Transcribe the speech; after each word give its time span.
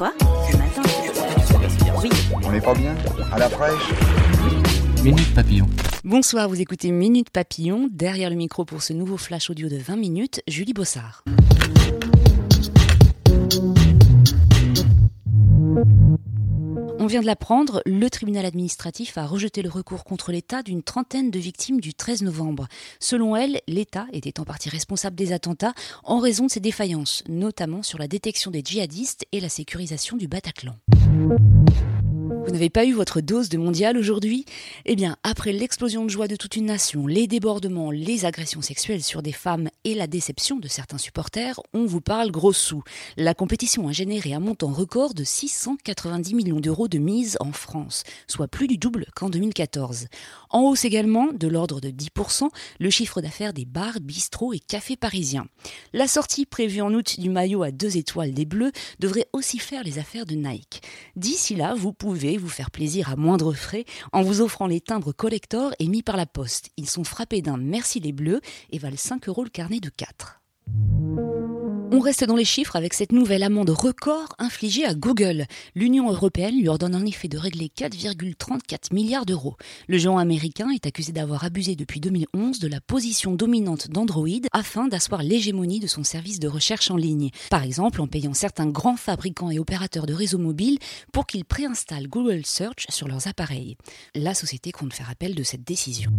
Quoi 0.00 0.14
Ce 0.50 0.56
matin 0.56 0.82
Oui. 2.02 2.08
On 2.42 2.50
n'est 2.50 2.60
pas 2.62 2.72
bien 2.72 2.94
À 3.30 3.38
la 3.38 3.50
fraîche 3.50 3.90
Minute 5.04 5.34
Papillon. 5.34 5.66
Bonsoir, 6.04 6.48
vous 6.48 6.58
écoutez 6.58 6.90
Minute 6.90 7.28
Papillon. 7.28 7.86
Derrière 7.90 8.30
le 8.30 8.36
micro 8.36 8.64
pour 8.64 8.82
ce 8.82 8.94
nouveau 8.94 9.18
flash 9.18 9.50
audio 9.50 9.68
de 9.68 9.76
20 9.76 9.96
minutes, 9.96 10.40
Julie 10.48 10.72
Bossard. 10.72 11.22
Vient 17.10 17.20
de 17.20 17.26
l'apprendre, 17.26 17.82
le 17.86 18.08
tribunal 18.08 18.46
administratif 18.46 19.18
a 19.18 19.26
rejeté 19.26 19.62
le 19.62 19.68
recours 19.68 20.04
contre 20.04 20.30
l'État 20.30 20.62
d'une 20.62 20.84
trentaine 20.84 21.32
de 21.32 21.40
victimes 21.40 21.80
du 21.80 21.92
13 21.92 22.22
novembre. 22.22 22.68
Selon 23.00 23.34
elle, 23.34 23.60
l'État 23.66 24.06
était 24.12 24.38
en 24.38 24.44
partie 24.44 24.68
responsable 24.68 25.16
des 25.16 25.32
attentats 25.32 25.74
en 26.04 26.20
raison 26.20 26.46
de 26.46 26.52
ses 26.52 26.60
défaillances, 26.60 27.24
notamment 27.28 27.82
sur 27.82 27.98
la 27.98 28.06
détection 28.06 28.52
des 28.52 28.62
djihadistes 28.64 29.26
et 29.32 29.40
la 29.40 29.48
sécurisation 29.48 30.16
du 30.16 30.28
Bataclan. 30.28 30.76
Vous 32.46 32.52
n'avez 32.52 32.70
pas 32.70 32.84
eu 32.84 32.92
votre 32.92 33.20
dose 33.20 33.48
de 33.48 33.58
mondial 33.58 33.96
aujourd'hui? 33.96 34.44
Eh 34.84 34.94
bien, 34.94 35.16
après 35.24 35.52
l'explosion 35.52 36.04
de 36.04 36.10
joie 36.10 36.28
de 36.28 36.36
toute 36.36 36.54
une 36.54 36.66
nation, 36.66 37.06
les 37.06 37.26
débordements, 37.26 37.90
les 37.90 38.24
agressions 38.24 38.62
sexuelles 38.62 39.02
sur 39.02 39.22
des 39.22 39.32
femmes 39.32 39.68
et 39.84 39.94
la 39.94 40.06
déception 40.06 40.58
de 40.58 40.68
certains 40.68 40.98
supporters, 40.98 41.58
on 41.72 41.86
vous 41.86 42.00
parle 42.02 42.30
gros 42.30 42.52
sous. 42.52 42.82
La 43.16 43.34
compétition 43.34 43.88
a 43.88 43.92
généré 43.92 44.34
un 44.34 44.40
montant 44.40 44.72
record 44.72 45.14
de 45.14 45.24
690 45.24 46.34
millions 46.34 46.60
d'euros 46.60 46.88
de 46.88 46.98
mise 46.98 47.38
en 47.40 47.52
France, 47.52 48.02
soit 48.26 48.48
plus 48.48 48.66
du 48.66 48.76
double 48.76 49.06
qu'en 49.14 49.30
2014. 49.30 50.08
En 50.50 50.62
hausse 50.62 50.84
également, 50.84 51.32
de 51.32 51.48
l'ordre 51.48 51.80
de 51.80 51.88
10%, 51.88 52.48
le 52.78 52.90
chiffre 52.90 53.22
d'affaires 53.22 53.54
des 53.54 53.64
bars, 53.64 54.00
bistrots 54.00 54.52
et 54.52 54.58
cafés 54.58 54.96
parisiens. 54.96 55.46
La 55.94 56.06
sortie 56.06 56.44
prévue 56.44 56.82
en 56.82 56.92
août 56.92 57.18
du 57.18 57.30
maillot 57.30 57.62
à 57.62 57.70
deux 57.70 57.96
étoiles 57.96 58.34
des 58.34 58.44
Bleus 58.44 58.72
devrait 58.98 59.28
aussi 59.32 59.58
faire 59.58 59.82
les 59.82 59.98
affaires 59.98 60.26
de 60.26 60.34
Nike. 60.34 60.82
D'ici 61.16 61.54
là, 61.54 61.74
vous 61.74 61.92
pouvez 61.92 62.36
vous 62.36 62.48
faire 62.48 62.70
plaisir 62.70 63.10
à 63.10 63.16
moindre 63.16 63.54
frais 63.54 63.86
en 64.12 64.22
vous 64.22 64.42
offrant 64.42 64.66
les 64.66 64.80
timbres 64.80 65.12
collector 65.12 65.72
émis 65.78 66.02
par 66.02 66.16
la 66.16 66.26
Poste. 66.26 66.70
Ils 66.76 66.88
sont 66.88 67.04
frappés 67.04 67.40
d'un 67.40 67.56
Merci 67.56 68.00
les 68.00 68.12
Bleus 68.12 68.40
et 68.70 68.78
valent 68.78 68.96
5 68.96 69.28
euros 69.28 69.44
le 69.44 69.50
carnet 69.50 69.69
de 69.78 69.90
4. 69.90 70.40
On 71.92 71.98
reste 71.98 72.24
dans 72.24 72.36
les 72.36 72.44
chiffres 72.44 72.76
avec 72.76 72.94
cette 72.94 73.10
nouvelle 73.10 73.42
amende 73.42 73.70
record 73.70 74.34
infligée 74.38 74.84
à 74.84 74.94
Google. 74.94 75.46
L'Union 75.74 76.08
européenne 76.08 76.56
lui 76.56 76.68
ordonne 76.68 76.94
en 76.94 77.04
effet 77.04 77.26
de 77.26 77.36
régler 77.36 77.70
4,34 77.76 78.94
milliards 78.94 79.26
d'euros. 79.26 79.56
Le 79.88 79.98
géant 79.98 80.18
américain 80.18 80.70
est 80.70 80.86
accusé 80.86 81.12
d'avoir 81.12 81.44
abusé 81.44 81.74
depuis 81.74 81.98
2011 82.00 82.60
de 82.60 82.68
la 82.68 82.80
position 82.80 83.32
dominante 83.32 83.90
d'Android 83.90 84.28
afin 84.52 84.86
d'asseoir 84.86 85.24
l'hégémonie 85.24 85.80
de 85.80 85.88
son 85.88 86.04
service 86.04 86.38
de 86.38 86.48
recherche 86.48 86.92
en 86.92 86.96
ligne. 86.96 87.30
Par 87.50 87.64
exemple 87.64 88.00
en 88.00 88.06
payant 88.06 88.34
certains 88.34 88.68
grands 88.68 88.96
fabricants 88.96 89.50
et 89.50 89.58
opérateurs 89.58 90.06
de 90.06 90.14
réseaux 90.14 90.38
mobiles 90.38 90.78
pour 91.12 91.26
qu'ils 91.26 91.44
préinstallent 91.44 92.08
Google 92.08 92.46
Search 92.46 92.86
sur 92.88 93.08
leurs 93.08 93.26
appareils. 93.26 93.76
La 94.14 94.34
société 94.34 94.70
compte 94.70 94.94
faire 94.94 95.10
appel 95.10 95.34
de 95.34 95.42
cette 95.42 95.64
décision. 95.64 96.12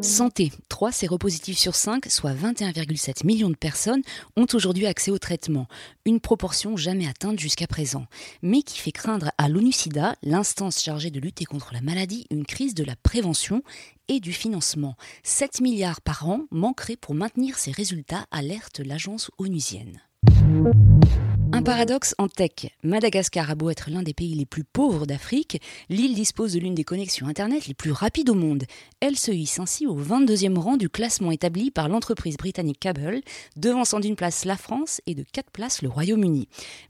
Santé. 0.00 0.52
3 0.68 0.92
séropositifs 0.92 1.58
sur 1.58 1.74
5, 1.74 2.06
soit 2.06 2.32
21,7 2.32 3.26
millions 3.26 3.50
de 3.50 3.56
personnes, 3.56 4.02
ont 4.36 4.46
aujourd'hui 4.54 4.86
accès 4.86 5.10
au 5.10 5.18
traitement, 5.18 5.66
une 6.08 6.20
proportion 6.20 6.76
jamais 6.76 7.06
atteinte 7.06 7.38
jusqu'à 7.38 7.66
présent, 7.66 8.06
mais 8.42 8.62
qui 8.62 8.78
fait 8.78 8.92
craindre 8.92 9.30
à 9.36 9.48
l'ONU-SIDA, 9.48 10.16
l'instance 10.22 10.82
chargée 10.82 11.10
de 11.10 11.20
lutter 11.20 11.44
contre 11.44 11.74
la 11.74 11.82
maladie, 11.82 12.26
une 12.30 12.46
crise 12.46 12.74
de 12.74 12.82
la 12.82 12.96
prévention 12.96 13.62
et 14.08 14.18
du 14.18 14.32
financement. 14.32 14.96
7 15.22 15.60
milliards 15.60 16.00
par 16.00 16.26
an 16.26 16.46
manqueraient 16.50 16.96
pour 16.96 17.14
maintenir 17.14 17.58
ces 17.58 17.72
résultats, 17.72 18.24
alerte 18.30 18.80
l'agence 18.80 19.30
onusienne. 19.38 20.00
Un 21.50 21.62
paradoxe 21.62 22.14
en 22.18 22.28
tech. 22.28 22.70
Madagascar 22.82 23.50
a 23.50 23.54
beau 23.54 23.70
être 23.70 23.90
l'un 23.90 24.02
des 24.02 24.12
pays 24.12 24.34
les 24.34 24.44
plus 24.44 24.64
pauvres 24.64 25.06
d'Afrique, 25.06 25.60
l'île 25.88 26.14
dispose 26.14 26.52
de 26.52 26.60
l'une 26.60 26.74
des 26.74 26.84
connexions 26.84 27.26
Internet 27.26 27.66
les 27.66 27.74
plus 27.74 27.90
rapides 27.90 28.28
au 28.28 28.34
monde. 28.34 28.64
Elle 29.00 29.16
se 29.16 29.30
hisse 29.30 29.58
ainsi 29.58 29.86
au 29.86 29.98
22e 29.98 30.58
rang 30.58 30.76
du 30.76 30.90
classement 30.90 31.30
établi 31.30 31.70
par 31.70 31.88
l'entreprise 31.88 32.36
britannique 32.36 32.80
Cable, 32.80 33.22
devançant 33.56 33.98
d'une 33.98 34.14
place 34.14 34.44
la 34.44 34.56
France 34.56 35.00
et 35.06 35.14
de 35.14 35.24
quatre 35.32 35.50
places 35.50 35.80
le 35.80 35.88
Royaume-Uni. 35.88 35.97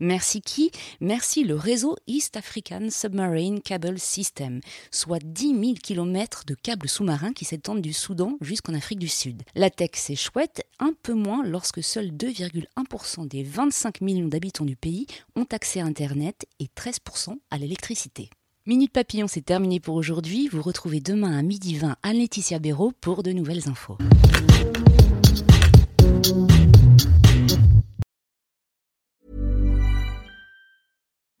Merci 0.00 0.40
qui 0.40 0.70
Merci 1.00 1.44
le 1.44 1.54
réseau 1.54 1.96
East 2.06 2.36
African 2.36 2.88
Submarine 2.90 3.60
Cable 3.60 3.98
System, 3.98 4.60
soit 4.90 5.22
10 5.24 5.48
000 5.48 5.74
km 5.82 6.44
de 6.46 6.54
câbles 6.54 6.88
sous-marins 6.88 7.32
qui 7.32 7.44
s'étendent 7.44 7.82
du 7.82 7.92
Soudan 7.92 8.36
jusqu'en 8.40 8.74
Afrique 8.74 8.98
du 8.98 9.08
Sud. 9.08 9.42
La 9.54 9.70
tech, 9.70 9.90
c'est 9.94 10.16
chouette, 10.16 10.62
un 10.78 10.92
peu 11.02 11.14
moins 11.14 11.44
lorsque 11.44 11.82
seuls 11.82 12.10
2,1% 12.10 13.28
des 13.28 13.42
25 13.42 14.00
millions 14.00 14.28
d'habitants 14.28 14.64
du 14.64 14.76
pays 14.76 15.06
ont 15.36 15.46
accès 15.50 15.80
à 15.80 15.84
Internet 15.84 16.46
et 16.60 16.66
13% 16.76 17.36
à 17.50 17.58
l'électricité. 17.58 18.30
Minute 18.66 18.92
Papillon, 18.92 19.28
c'est 19.28 19.44
terminé 19.44 19.80
pour 19.80 19.94
aujourd'hui. 19.94 20.48
Vous 20.48 20.60
retrouvez 20.60 21.00
demain 21.00 21.38
à 21.38 21.42
midi 21.42 21.76
20 21.76 21.96
à 22.02 22.12
Laetitia 22.12 22.58
Béraud 22.58 22.92
pour 23.00 23.22
de 23.22 23.32
nouvelles 23.32 23.68
infos. 23.68 23.96